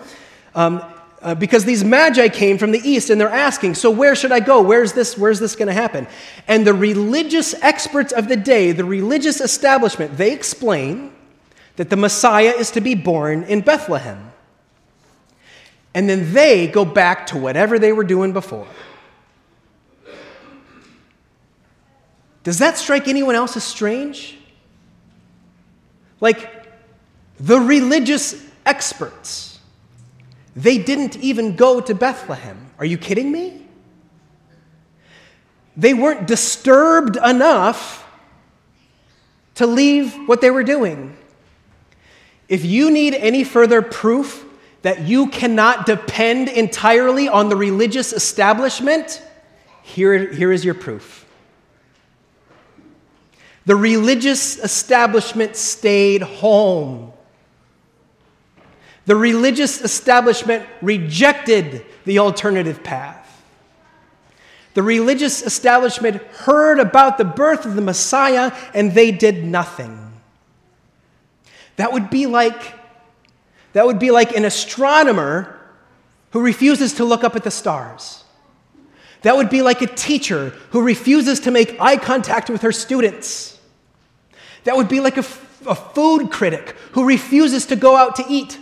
Um, 0.56 0.82
uh, 1.22 1.36
because 1.36 1.66
these 1.66 1.84
magi 1.84 2.30
came 2.30 2.58
from 2.58 2.72
the 2.72 2.80
east 2.80 3.10
and 3.10 3.20
they're 3.20 3.28
asking, 3.28 3.76
so 3.76 3.92
where 3.92 4.16
should 4.16 4.32
I 4.32 4.40
go? 4.40 4.62
Where's 4.62 4.94
this, 4.94 5.18
where's 5.18 5.40
this 5.40 5.58
going 5.58 5.68
to 5.68 5.74
happen? 5.74 6.08
And 6.48 6.66
the 6.66 6.74
religious 6.74 7.54
experts 7.56 8.14
of 8.14 8.30
the 8.30 8.38
day, 8.38 8.72
the 8.72 8.86
religious 8.86 9.42
establishment, 9.42 10.16
they 10.16 10.32
explain 10.32 11.12
that 11.80 11.90
the 11.90 11.96
Messiah 11.96 12.50
is 12.58 12.72
to 12.72 12.82
be 12.82 12.94
born 12.94 13.44
in 13.44 13.62
Bethlehem. 13.62 14.34
And 15.94 16.10
then 16.10 16.34
they 16.34 16.68
go 16.68 16.84
back 16.84 17.28
to 17.28 17.38
whatever 17.38 17.80
they 17.80 17.94
were 17.94 18.04
doing 18.04 18.34
before. 18.34 18.68
Does 22.44 22.60
that 22.60 22.78
strike 22.78 23.08
anyone 23.08 23.34
else 23.34 23.56
as 23.56 23.64
strange? 23.64 24.38
Like 26.20 26.70
the 27.40 27.62
religious 27.62 28.46
experts, 28.66 29.58
they 30.58 30.80
didn't 30.80 31.16
even 31.20 31.56
go 31.56 31.80
to 31.80 31.96
Bethlehem. 31.96 32.72
Are 32.78 32.86
you 32.86 32.98
kidding 32.98 33.32
me? 33.32 33.66
They 35.78 35.94
weren't 35.94 36.28
disturbed 36.28 37.16
enough 37.16 38.06
to 39.56 39.66
leave 39.66 40.14
what 40.28 40.42
they 40.42 40.52
were 40.52 40.66
doing. 40.66 41.16
If 42.50 42.66
you 42.66 42.90
need 42.90 43.14
any 43.14 43.44
further 43.44 43.82
proof 43.84 44.44
that 44.82 45.02
you 45.02 45.28
cannot 45.28 45.86
depend 45.86 46.50
entirely 46.50 47.30
on 47.30 47.50
the 47.50 47.56
religious 47.56 48.12
establishment, 48.12 49.22
here, 49.84 50.34
here 50.34 50.52
is 50.52 50.66
your 50.66 50.74
proof. 50.74 51.28
The 53.66 53.76
religious 53.76 54.58
establishment 54.58 55.56
stayed 55.56 56.24
home. 56.24 57.14
The 59.06 59.16
religious 59.16 59.82
establishment 59.82 60.66
rejected 60.82 61.86
the 62.06 62.20
alternative 62.20 62.84
path. 62.84 63.44
The 64.74 64.82
religious 64.82 65.44
establishment 65.44 66.22
heard 66.22 66.80
about 66.80 67.18
the 67.20 67.26
birth 67.26 67.66
of 67.66 67.76
the 67.76 67.82
Messiah 67.82 68.52
and 68.74 68.94
they 68.94 69.12
did 69.12 69.44
nothing. 69.44 70.09
That 71.80 71.94
would 71.94 72.10
be 72.10 72.26
like 72.26 72.74
that 73.72 73.86
would 73.86 74.00
be 74.00 74.12
like 74.12 74.36
an 74.36 74.44
astronomer 74.44 75.58
who 76.32 76.42
refuses 76.42 76.96
to 76.96 77.06
look 77.06 77.24
up 77.24 77.38
at 77.38 77.46
the 77.46 77.52
stars. 77.52 78.26
That 79.22 79.38
would 79.38 79.50
be 79.50 79.62
like 79.62 79.82
a 79.82 79.88
teacher 79.88 80.50
who 80.72 80.82
refuses 80.82 81.40
to 81.42 81.52
make 81.52 81.80
eye 81.80 81.96
contact 81.96 82.50
with 82.50 82.64
her 82.64 82.74
students. 82.74 83.58
That 84.66 84.76
would 84.76 84.90
be 84.90 85.00
like 85.00 85.16
a, 85.16 85.26
a 85.68 85.76
food 85.76 86.32
critic 86.32 86.76
who 86.92 87.06
refuses 87.06 87.66
to 87.68 87.78
go 87.78 87.96
out 87.96 88.18
to 88.18 88.26
eat. 88.28 88.60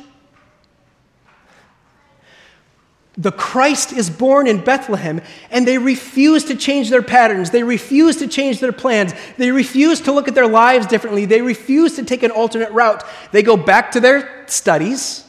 The 3.18 3.32
Christ 3.32 3.94
is 3.94 4.12
born 4.12 4.46
in 4.46 4.64
Bethlehem, 4.64 5.22
and 5.50 5.68
they 5.68 5.80
refuse 5.80 6.44
to 6.46 6.56
change 6.56 6.92
their 6.92 7.02
patterns. 7.02 7.50
They 7.50 7.64
refuse 7.64 8.18
to 8.18 8.28
change 8.28 8.60
their 8.60 8.72
plans. 8.72 9.14
They 9.38 9.50
refuse 9.50 10.02
to 10.02 10.12
look 10.12 10.28
at 10.28 10.36
their 10.36 10.48
lives 10.48 10.86
differently. 10.86 11.26
They 11.26 11.42
refuse 11.42 11.96
to 11.96 12.06
take 12.06 12.22
an 12.22 12.30
alternate 12.30 12.72
route. 12.72 13.04
They 13.32 13.42
go 13.42 13.58
back 13.58 13.92
to 13.92 14.00
their 14.00 14.46
studies, 14.48 15.26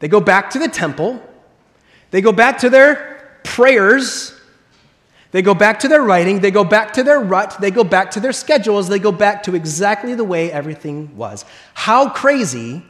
they 0.00 0.08
go 0.08 0.20
back 0.20 0.50
to 0.50 0.58
the 0.58 0.68
temple, 0.68 1.22
they 2.10 2.20
go 2.20 2.30
back 2.30 2.58
to 2.58 2.68
their 2.68 3.38
prayers, 3.42 4.38
they 5.30 5.40
go 5.40 5.54
back 5.54 5.80
to 5.80 5.88
their 5.88 6.02
writing, 6.02 6.40
they 6.40 6.50
go 6.50 6.62
back 6.62 6.92
to 6.92 7.02
their 7.02 7.20
rut, 7.20 7.56
they 7.58 7.70
go 7.70 7.84
back 7.84 8.10
to 8.12 8.20
their 8.20 8.32
schedules, 8.32 8.88
they 8.88 8.98
go 8.98 9.10
back 9.10 9.44
to 9.44 9.54
exactly 9.54 10.14
the 10.14 10.24
way 10.24 10.52
everything 10.52 11.16
was. 11.16 11.44
How 11.72 12.10
crazy 12.10 12.82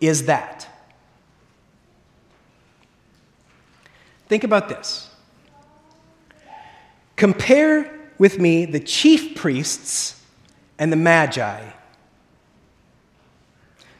is 0.00 0.26
that? 0.26 0.68
Think 4.32 4.44
about 4.44 4.70
this. 4.70 5.10
Compare 7.16 7.92
with 8.16 8.38
me 8.38 8.64
the 8.64 8.80
chief 8.80 9.34
priests 9.36 10.24
and 10.78 10.90
the 10.90 10.96
magi, 10.96 11.62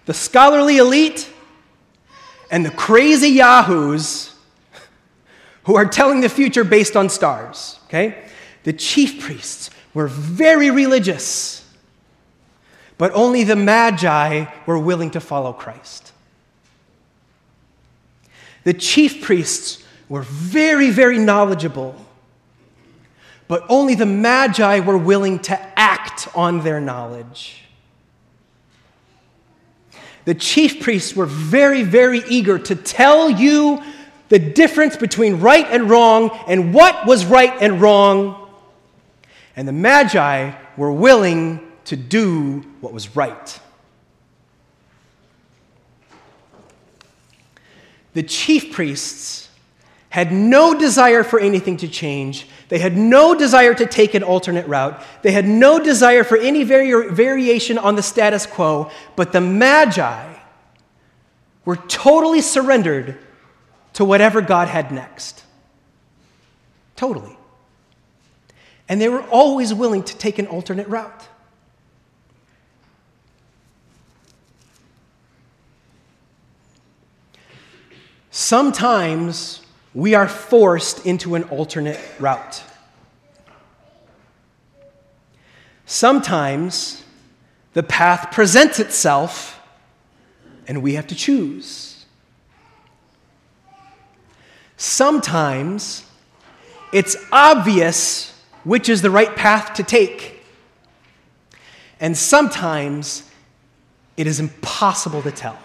the 0.06 0.14
scholarly 0.14 0.78
elite 0.78 1.30
and 2.50 2.64
the 2.64 2.70
crazy 2.70 3.28
yahoos 3.28 4.34
who 5.64 5.76
are 5.76 5.84
telling 5.84 6.22
the 6.22 6.30
future 6.30 6.64
based 6.64 6.96
on 6.96 7.10
stars. 7.10 7.78
Okay? 7.88 8.24
The 8.62 8.72
chief 8.72 9.22
priests 9.22 9.68
were 9.92 10.08
very 10.08 10.70
religious, 10.70 11.62
but 12.96 13.12
only 13.12 13.44
the 13.44 13.54
magi 13.54 14.46
were 14.64 14.78
willing 14.78 15.10
to 15.10 15.20
follow 15.20 15.52
Christ. 15.52 16.10
The 18.64 18.72
chief 18.72 19.20
priests 19.20 19.81
were 20.08 20.22
very, 20.22 20.90
very 20.90 21.18
knowledgeable, 21.18 21.94
but 23.48 23.64
only 23.68 23.94
the 23.94 24.06
Magi 24.06 24.80
were 24.80 24.98
willing 24.98 25.38
to 25.40 25.58
act 25.78 26.28
on 26.34 26.64
their 26.64 26.80
knowledge. 26.80 27.62
The 30.24 30.34
chief 30.34 30.80
priests 30.80 31.16
were 31.16 31.26
very, 31.26 31.82
very 31.82 32.22
eager 32.28 32.58
to 32.58 32.76
tell 32.76 33.28
you 33.28 33.82
the 34.28 34.38
difference 34.38 34.96
between 34.96 35.40
right 35.40 35.66
and 35.66 35.90
wrong 35.90 36.30
and 36.46 36.72
what 36.72 37.06
was 37.06 37.26
right 37.26 37.52
and 37.60 37.80
wrong. 37.80 38.48
And 39.56 39.66
the 39.66 39.72
Magi 39.72 40.52
were 40.76 40.92
willing 40.92 41.60
to 41.86 41.96
do 41.96 42.60
what 42.80 42.92
was 42.92 43.16
right. 43.16 43.60
The 48.14 48.22
chief 48.22 48.72
priests 48.72 49.41
had 50.12 50.30
no 50.30 50.78
desire 50.78 51.24
for 51.24 51.40
anything 51.40 51.78
to 51.78 51.88
change. 51.88 52.46
They 52.68 52.78
had 52.78 52.98
no 52.98 53.34
desire 53.34 53.72
to 53.72 53.86
take 53.86 54.12
an 54.12 54.22
alternate 54.22 54.66
route. 54.66 55.02
They 55.22 55.32
had 55.32 55.48
no 55.48 55.82
desire 55.82 56.22
for 56.22 56.36
any 56.36 56.64
vari- 56.64 57.08
variation 57.08 57.78
on 57.78 57.96
the 57.96 58.02
status 58.02 58.44
quo. 58.44 58.90
But 59.16 59.32
the 59.32 59.40
Magi 59.40 60.34
were 61.64 61.76
totally 61.76 62.42
surrendered 62.42 63.16
to 63.94 64.04
whatever 64.04 64.42
God 64.42 64.68
had 64.68 64.92
next. 64.92 65.44
Totally. 66.94 67.38
And 68.90 69.00
they 69.00 69.08
were 69.08 69.22
always 69.30 69.72
willing 69.72 70.02
to 70.02 70.18
take 70.18 70.38
an 70.38 70.46
alternate 70.46 70.88
route. 70.88 71.26
Sometimes 78.30 79.61
we 79.94 80.14
are 80.14 80.28
forced 80.28 81.04
into 81.06 81.34
an 81.34 81.44
alternate 81.44 82.00
route. 82.18 82.62
Sometimes 85.84 87.04
the 87.74 87.82
path 87.82 88.32
presents 88.32 88.80
itself 88.80 89.60
and 90.66 90.82
we 90.82 90.94
have 90.94 91.06
to 91.08 91.14
choose. 91.14 92.06
Sometimes 94.76 96.04
it's 96.92 97.16
obvious 97.30 98.32
which 98.64 98.88
is 98.88 99.02
the 99.02 99.10
right 99.10 99.34
path 99.36 99.74
to 99.74 99.82
take. 99.82 100.44
And 102.00 102.16
sometimes 102.16 103.30
it 104.16 104.26
is 104.26 104.40
impossible 104.40 105.22
to 105.22 105.30
tell. 105.30 105.58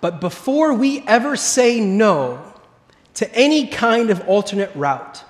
But 0.00 0.20
before 0.20 0.74
we 0.74 1.00
ever 1.06 1.36
say 1.36 1.80
no 1.80 2.42
to 3.14 3.34
any 3.34 3.66
kind 3.66 4.10
of 4.10 4.26
alternate 4.28 4.74
route, 4.74 5.24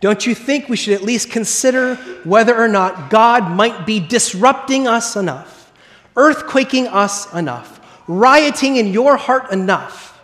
don't 0.00 0.26
you 0.26 0.34
think 0.34 0.68
we 0.68 0.76
should 0.76 0.94
at 0.94 1.02
least 1.02 1.30
consider 1.30 1.94
whether 2.24 2.54
or 2.54 2.68
not 2.68 3.10
God 3.10 3.50
might 3.50 3.86
be 3.86 4.00
disrupting 4.00 4.86
us 4.86 5.16
enough, 5.16 5.72
earthquaking 6.14 6.86
us 6.92 7.32
enough, 7.32 7.80
rioting 8.06 8.76
in 8.76 8.88
your 8.88 9.16
heart 9.16 9.50
enough 9.50 10.20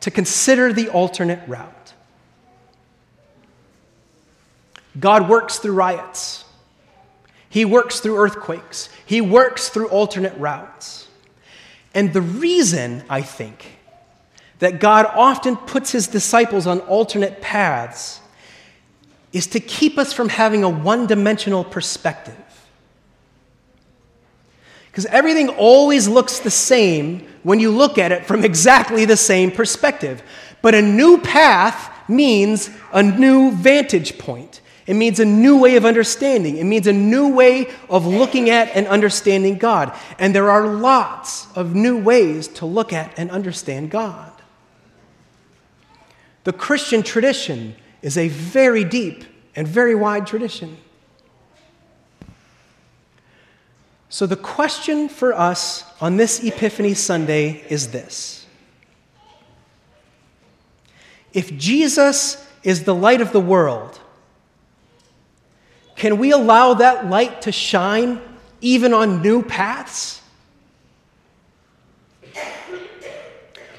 to 0.00 0.10
consider 0.10 0.72
the 0.72 0.88
alternate 0.88 1.46
route? 1.46 1.92
God 4.98 5.28
works 5.28 5.58
through 5.58 5.74
riots. 5.74 6.44
He 7.48 7.64
works 7.64 8.00
through 8.00 8.16
earthquakes. 8.16 8.88
He 9.04 9.20
works 9.20 9.68
through 9.68 9.88
alternate 9.88 10.36
routes. 10.38 11.01
And 11.94 12.12
the 12.12 12.22
reason, 12.22 13.04
I 13.08 13.22
think, 13.22 13.78
that 14.58 14.80
God 14.80 15.06
often 15.06 15.56
puts 15.56 15.90
his 15.90 16.06
disciples 16.06 16.66
on 16.66 16.80
alternate 16.80 17.40
paths 17.42 18.20
is 19.32 19.46
to 19.48 19.60
keep 19.60 19.98
us 19.98 20.12
from 20.12 20.28
having 20.28 20.62
a 20.62 20.68
one 20.68 21.06
dimensional 21.06 21.64
perspective. 21.64 22.36
Because 24.86 25.06
everything 25.06 25.48
always 25.48 26.06
looks 26.06 26.40
the 26.40 26.50
same 26.50 27.26
when 27.42 27.60
you 27.60 27.70
look 27.70 27.98
at 27.98 28.12
it 28.12 28.26
from 28.26 28.44
exactly 28.44 29.04
the 29.04 29.16
same 29.16 29.50
perspective. 29.50 30.22
But 30.60 30.74
a 30.74 30.82
new 30.82 31.18
path 31.18 32.08
means 32.08 32.70
a 32.92 33.02
new 33.02 33.52
vantage 33.52 34.18
point. 34.18 34.60
It 34.86 34.94
means 34.94 35.20
a 35.20 35.24
new 35.24 35.58
way 35.58 35.76
of 35.76 35.84
understanding. 35.84 36.56
It 36.56 36.64
means 36.64 36.86
a 36.86 36.92
new 36.92 37.32
way 37.32 37.70
of 37.88 38.06
looking 38.06 38.50
at 38.50 38.68
and 38.74 38.86
understanding 38.88 39.56
God. 39.56 39.96
And 40.18 40.34
there 40.34 40.50
are 40.50 40.66
lots 40.66 41.46
of 41.56 41.74
new 41.74 41.98
ways 41.98 42.48
to 42.48 42.66
look 42.66 42.92
at 42.92 43.16
and 43.16 43.30
understand 43.30 43.90
God. 43.90 44.32
The 46.44 46.52
Christian 46.52 47.02
tradition 47.02 47.76
is 48.02 48.18
a 48.18 48.28
very 48.28 48.82
deep 48.82 49.24
and 49.54 49.68
very 49.68 49.94
wide 49.94 50.26
tradition. 50.26 50.78
So, 54.08 54.26
the 54.26 54.36
question 54.36 55.08
for 55.08 55.32
us 55.32 55.84
on 56.00 56.18
this 56.18 56.44
Epiphany 56.44 56.92
Sunday 56.92 57.64
is 57.70 57.92
this 57.92 58.46
If 61.32 61.56
Jesus 61.56 62.46
is 62.62 62.84
the 62.84 62.94
light 62.94 63.20
of 63.20 63.32
the 63.32 63.40
world, 63.40 64.01
can 65.96 66.18
we 66.18 66.32
allow 66.32 66.74
that 66.74 67.06
light 67.06 67.42
to 67.42 67.52
shine 67.52 68.20
even 68.60 68.94
on 68.94 69.22
new 69.22 69.42
paths? 69.42 70.20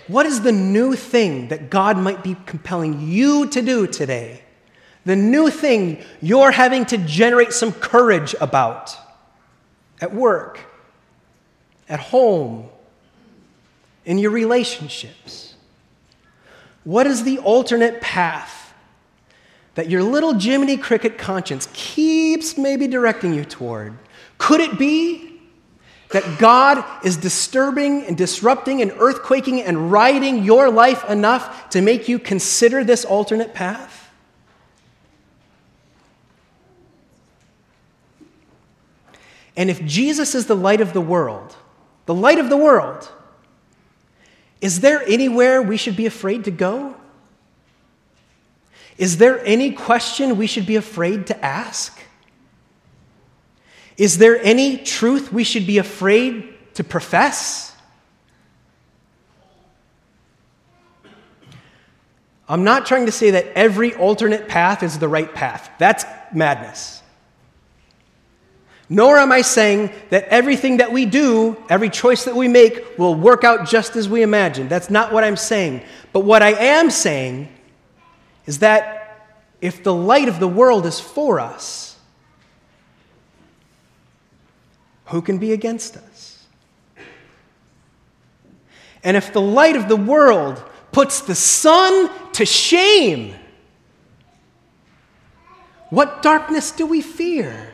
What 0.08 0.26
is 0.26 0.42
the 0.42 0.52
new 0.52 0.96
thing 0.96 1.48
that 1.48 1.70
God 1.70 1.98
might 1.98 2.24
be 2.24 2.36
compelling 2.46 3.08
you 3.08 3.48
to 3.48 3.62
do 3.62 3.88
today? 3.88 4.42
The 5.06 5.16
new 5.16 5.50
thing 5.50 6.04
you're 6.22 6.52
having 6.52 6.86
to 6.88 6.98
generate 6.98 7.54
some 7.54 7.72
courage 7.72 8.36
about 8.40 8.96
at 10.02 10.14
work, 10.14 10.60
at 11.88 12.00
home, 12.00 12.70
in 14.06 14.18
your 14.18 14.32
relationships? 14.32 15.56
What 16.84 17.08
is 17.08 17.24
the 17.24 17.40
alternate 17.40 18.02
path 18.02 18.63
that 19.76 19.90
your 19.90 20.04
little 20.04 20.34
Jiminy 20.34 20.78
Cricket 20.78 21.18
conscience 21.18 21.68
keeps 21.74 22.58
maybe 22.58 22.88
directing 22.88 23.34
you 23.34 23.44
toward? 23.44 23.98
Could 24.38 24.60
it 24.60 24.78
be 24.78 25.40
that 26.10 26.38
God 26.38 26.84
is 27.04 27.18
disturbing 27.18 28.06
and 28.06 28.16
disrupting 28.16 28.82
and 28.82 28.92
earthquaking 28.92 29.64
and 29.66 29.92
rioting 29.92 30.44
your 30.44 30.70
life 30.70 31.10
enough 31.10 31.70
to 31.70 31.82
make 31.82 32.08
you 32.08 32.20
consider 32.20 32.84
this 32.84 33.04
alternate 33.04 33.54
path? 33.54 34.12
And 39.56 39.70
if 39.70 39.84
Jesus 39.86 40.36
is 40.36 40.48
the 40.48 40.56
light 40.56 40.82
of 40.82 40.94
the 40.94 41.02
world, 41.02 41.56
the 42.06 42.14
light 42.14 42.40
of 42.40 42.50
the 42.50 42.58
world, 42.58 43.12
is 44.62 44.80
there 44.80 45.04
anywhere 45.08 45.62
we 45.62 45.78
should 45.78 45.96
be 45.96 46.06
afraid 46.06 46.44
to 46.46 46.52
go? 46.52 46.96
Is 48.98 49.18
there 49.18 49.44
any 49.46 49.72
question 49.72 50.38
we 50.38 50.48
should 50.48 50.66
be 50.66 50.76
afraid 50.76 51.28
to 51.28 51.46
ask? 51.46 52.00
Is 53.98 54.18
there 54.18 54.42
any 54.44 54.78
truth 54.78 55.32
we 55.32 55.44
should 55.44 55.68
be 55.68 55.78
afraid 55.78 56.54
to 56.76 56.84
profess. 56.84 57.76
I'm 62.48 62.64
not 62.64 62.86
trying 62.86 63.06
to 63.06 63.12
say 63.12 63.32
that 63.32 63.48
every 63.56 63.96
alternate 63.96 64.48
path 64.48 64.84
is 64.84 65.00
the 65.00 65.08
right 65.08 65.34
path. 65.34 65.72
That's 65.80 66.06
madness. 66.34 67.02
Nor 68.90 69.18
am 69.18 69.32
I 69.32 69.42
saying 69.42 69.92
that 70.10 70.26
everything 70.26 70.78
that 70.78 70.92
we 70.92 71.06
do, 71.06 71.58
every 71.70 71.90
choice 71.90 72.26
that 72.26 72.36
we 72.36 72.48
make, 72.48 72.98
will 73.00 73.16
work 73.16 73.44
out 73.44 73.68
just 73.68 73.96
as 73.96 74.10
we 74.10 74.22
imagine. 74.22 74.68
That's 74.68 74.90
not 74.90 75.14
what 75.14 75.24
I'm 75.24 75.38
saying. 75.38 75.84
But 76.12 76.22
what 76.22 76.44
I 76.44 76.52
am 76.52 76.92
saying 76.92 77.48
is 78.46 78.60
that 78.60 79.28
if 79.62 79.84
the 79.84 79.94
light 79.94 80.28
of 80.28 80.40
the 80.40 80.48
world 80.48 80.86
is 80.86 81.00
for 81.00 81.40
us, 81.40 81.98
who 85.06 85.22
can 85.22 85.38
be 85.38 85.54
against 85.54 85.96
us? 85.96 86.46
And 89.04 89.18
if 89.18 89.34
the 89.34 89.42
light 89.42 89.76
of 89.76 89.88
the 89.88 89.96
world 89.96 90.64
puts 90.92 91.22
the 91.22 91.36
sun 91.36 92.10
to 92.34 92.46
shame, 92.46 93.36
what 95.90 96.22
darkness 96.22 96.72
do 96.72 96.86
we 96.86 97.02
fear? 97.02 97.70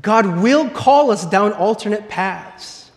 God 0.00 0.40
will 0.40 0.70
call 0.70 1.10
us 1.10 1.26
down 1.26 1.52
alternate 1.52 2.08
paths, 2.08 2.90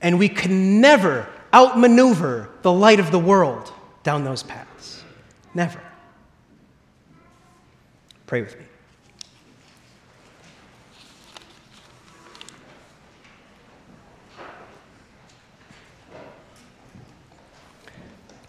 and 0.00 0.18
we 0.18 0.28
can 0.28 0.80
never 0.80 1.28
outmaneuver 1.56 2.50
the 2.60 2.70
light 2.70 3.00
of 3.00 3.10
the 3.10 3.18
world 3.18 3.72
down 4.02 4.24
those 4.24 4.42
paths. 4.42 5.02
Never. 5.54 5.80
Pray 8.26 8.42
with 8.42 8.58
me. 8.58 8.64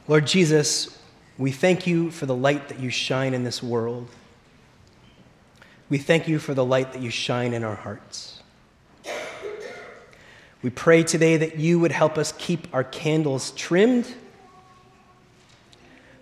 Lord 0.10 0.28
Jesus, 0.28 1.02
we 1.38 1.52
thank 1.52 1.88
you 1.88 2.12
for 2.12 2.26
the 2.26 2.36
light 2.36 2.68
that 2.68 2.80
you 2.80 2.90
shine 2.90 3.34
in 3.34 3.46
this 3.46 3.64
world. 3.64 4.10
We 5.90 5.98
thank 5.98 6.28
you 6.28 6.40
for 6.40 6.54
the 6.54 6.66
light 6.66 6.92
that 6.92 7.02
you 7.02 7.10
shine 7.10 7.54
in 7.54 7.64
our 7.64 7.76
hearts. 7.76 8.42
We 10.64 10.70
pray 10.70 11.04
today 11.04 11.38
that 11.38 11.58
you 11.58 11.80
would 11.80 11.92
help 11.92 12.18
us 12.18 12.34
keep 12.38 12.68
our 12.74 12.84
candles 12.84 13.52
trimmed. 13.52 14.12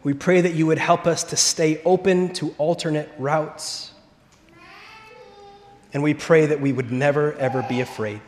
We 0.04 0.13
pray 0.13 0.41
that 0.41 0.54
you 0.54 0.67
would 0.67 0.78
help 0.78 1.08
us 1.08 1.24
to 1.26 1.38
stay 1.38 1.82
open 1.84 2.34
to 2.34 2.54
alternate 2.58 3.10
routes. 3.17 3.91
And 5.93 6.04
we 6.04 6.13
pray 6.13 6.48
that 6.48 6.60
we 6.60 6.74
would 6.74 6.91
never, 6.91 7.34
ever 7.34 7.63
be 7.63 7.80
afraid. 7.82 8.19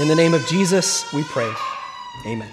In 0.00 0.08
the 0.08 0.16
name 0.16 0.34
of 0.34 0.44
Jesus, 0.46 1.12
we 1.12 1.22
pray. 1.22 1.52
Amen. 2.26 2.48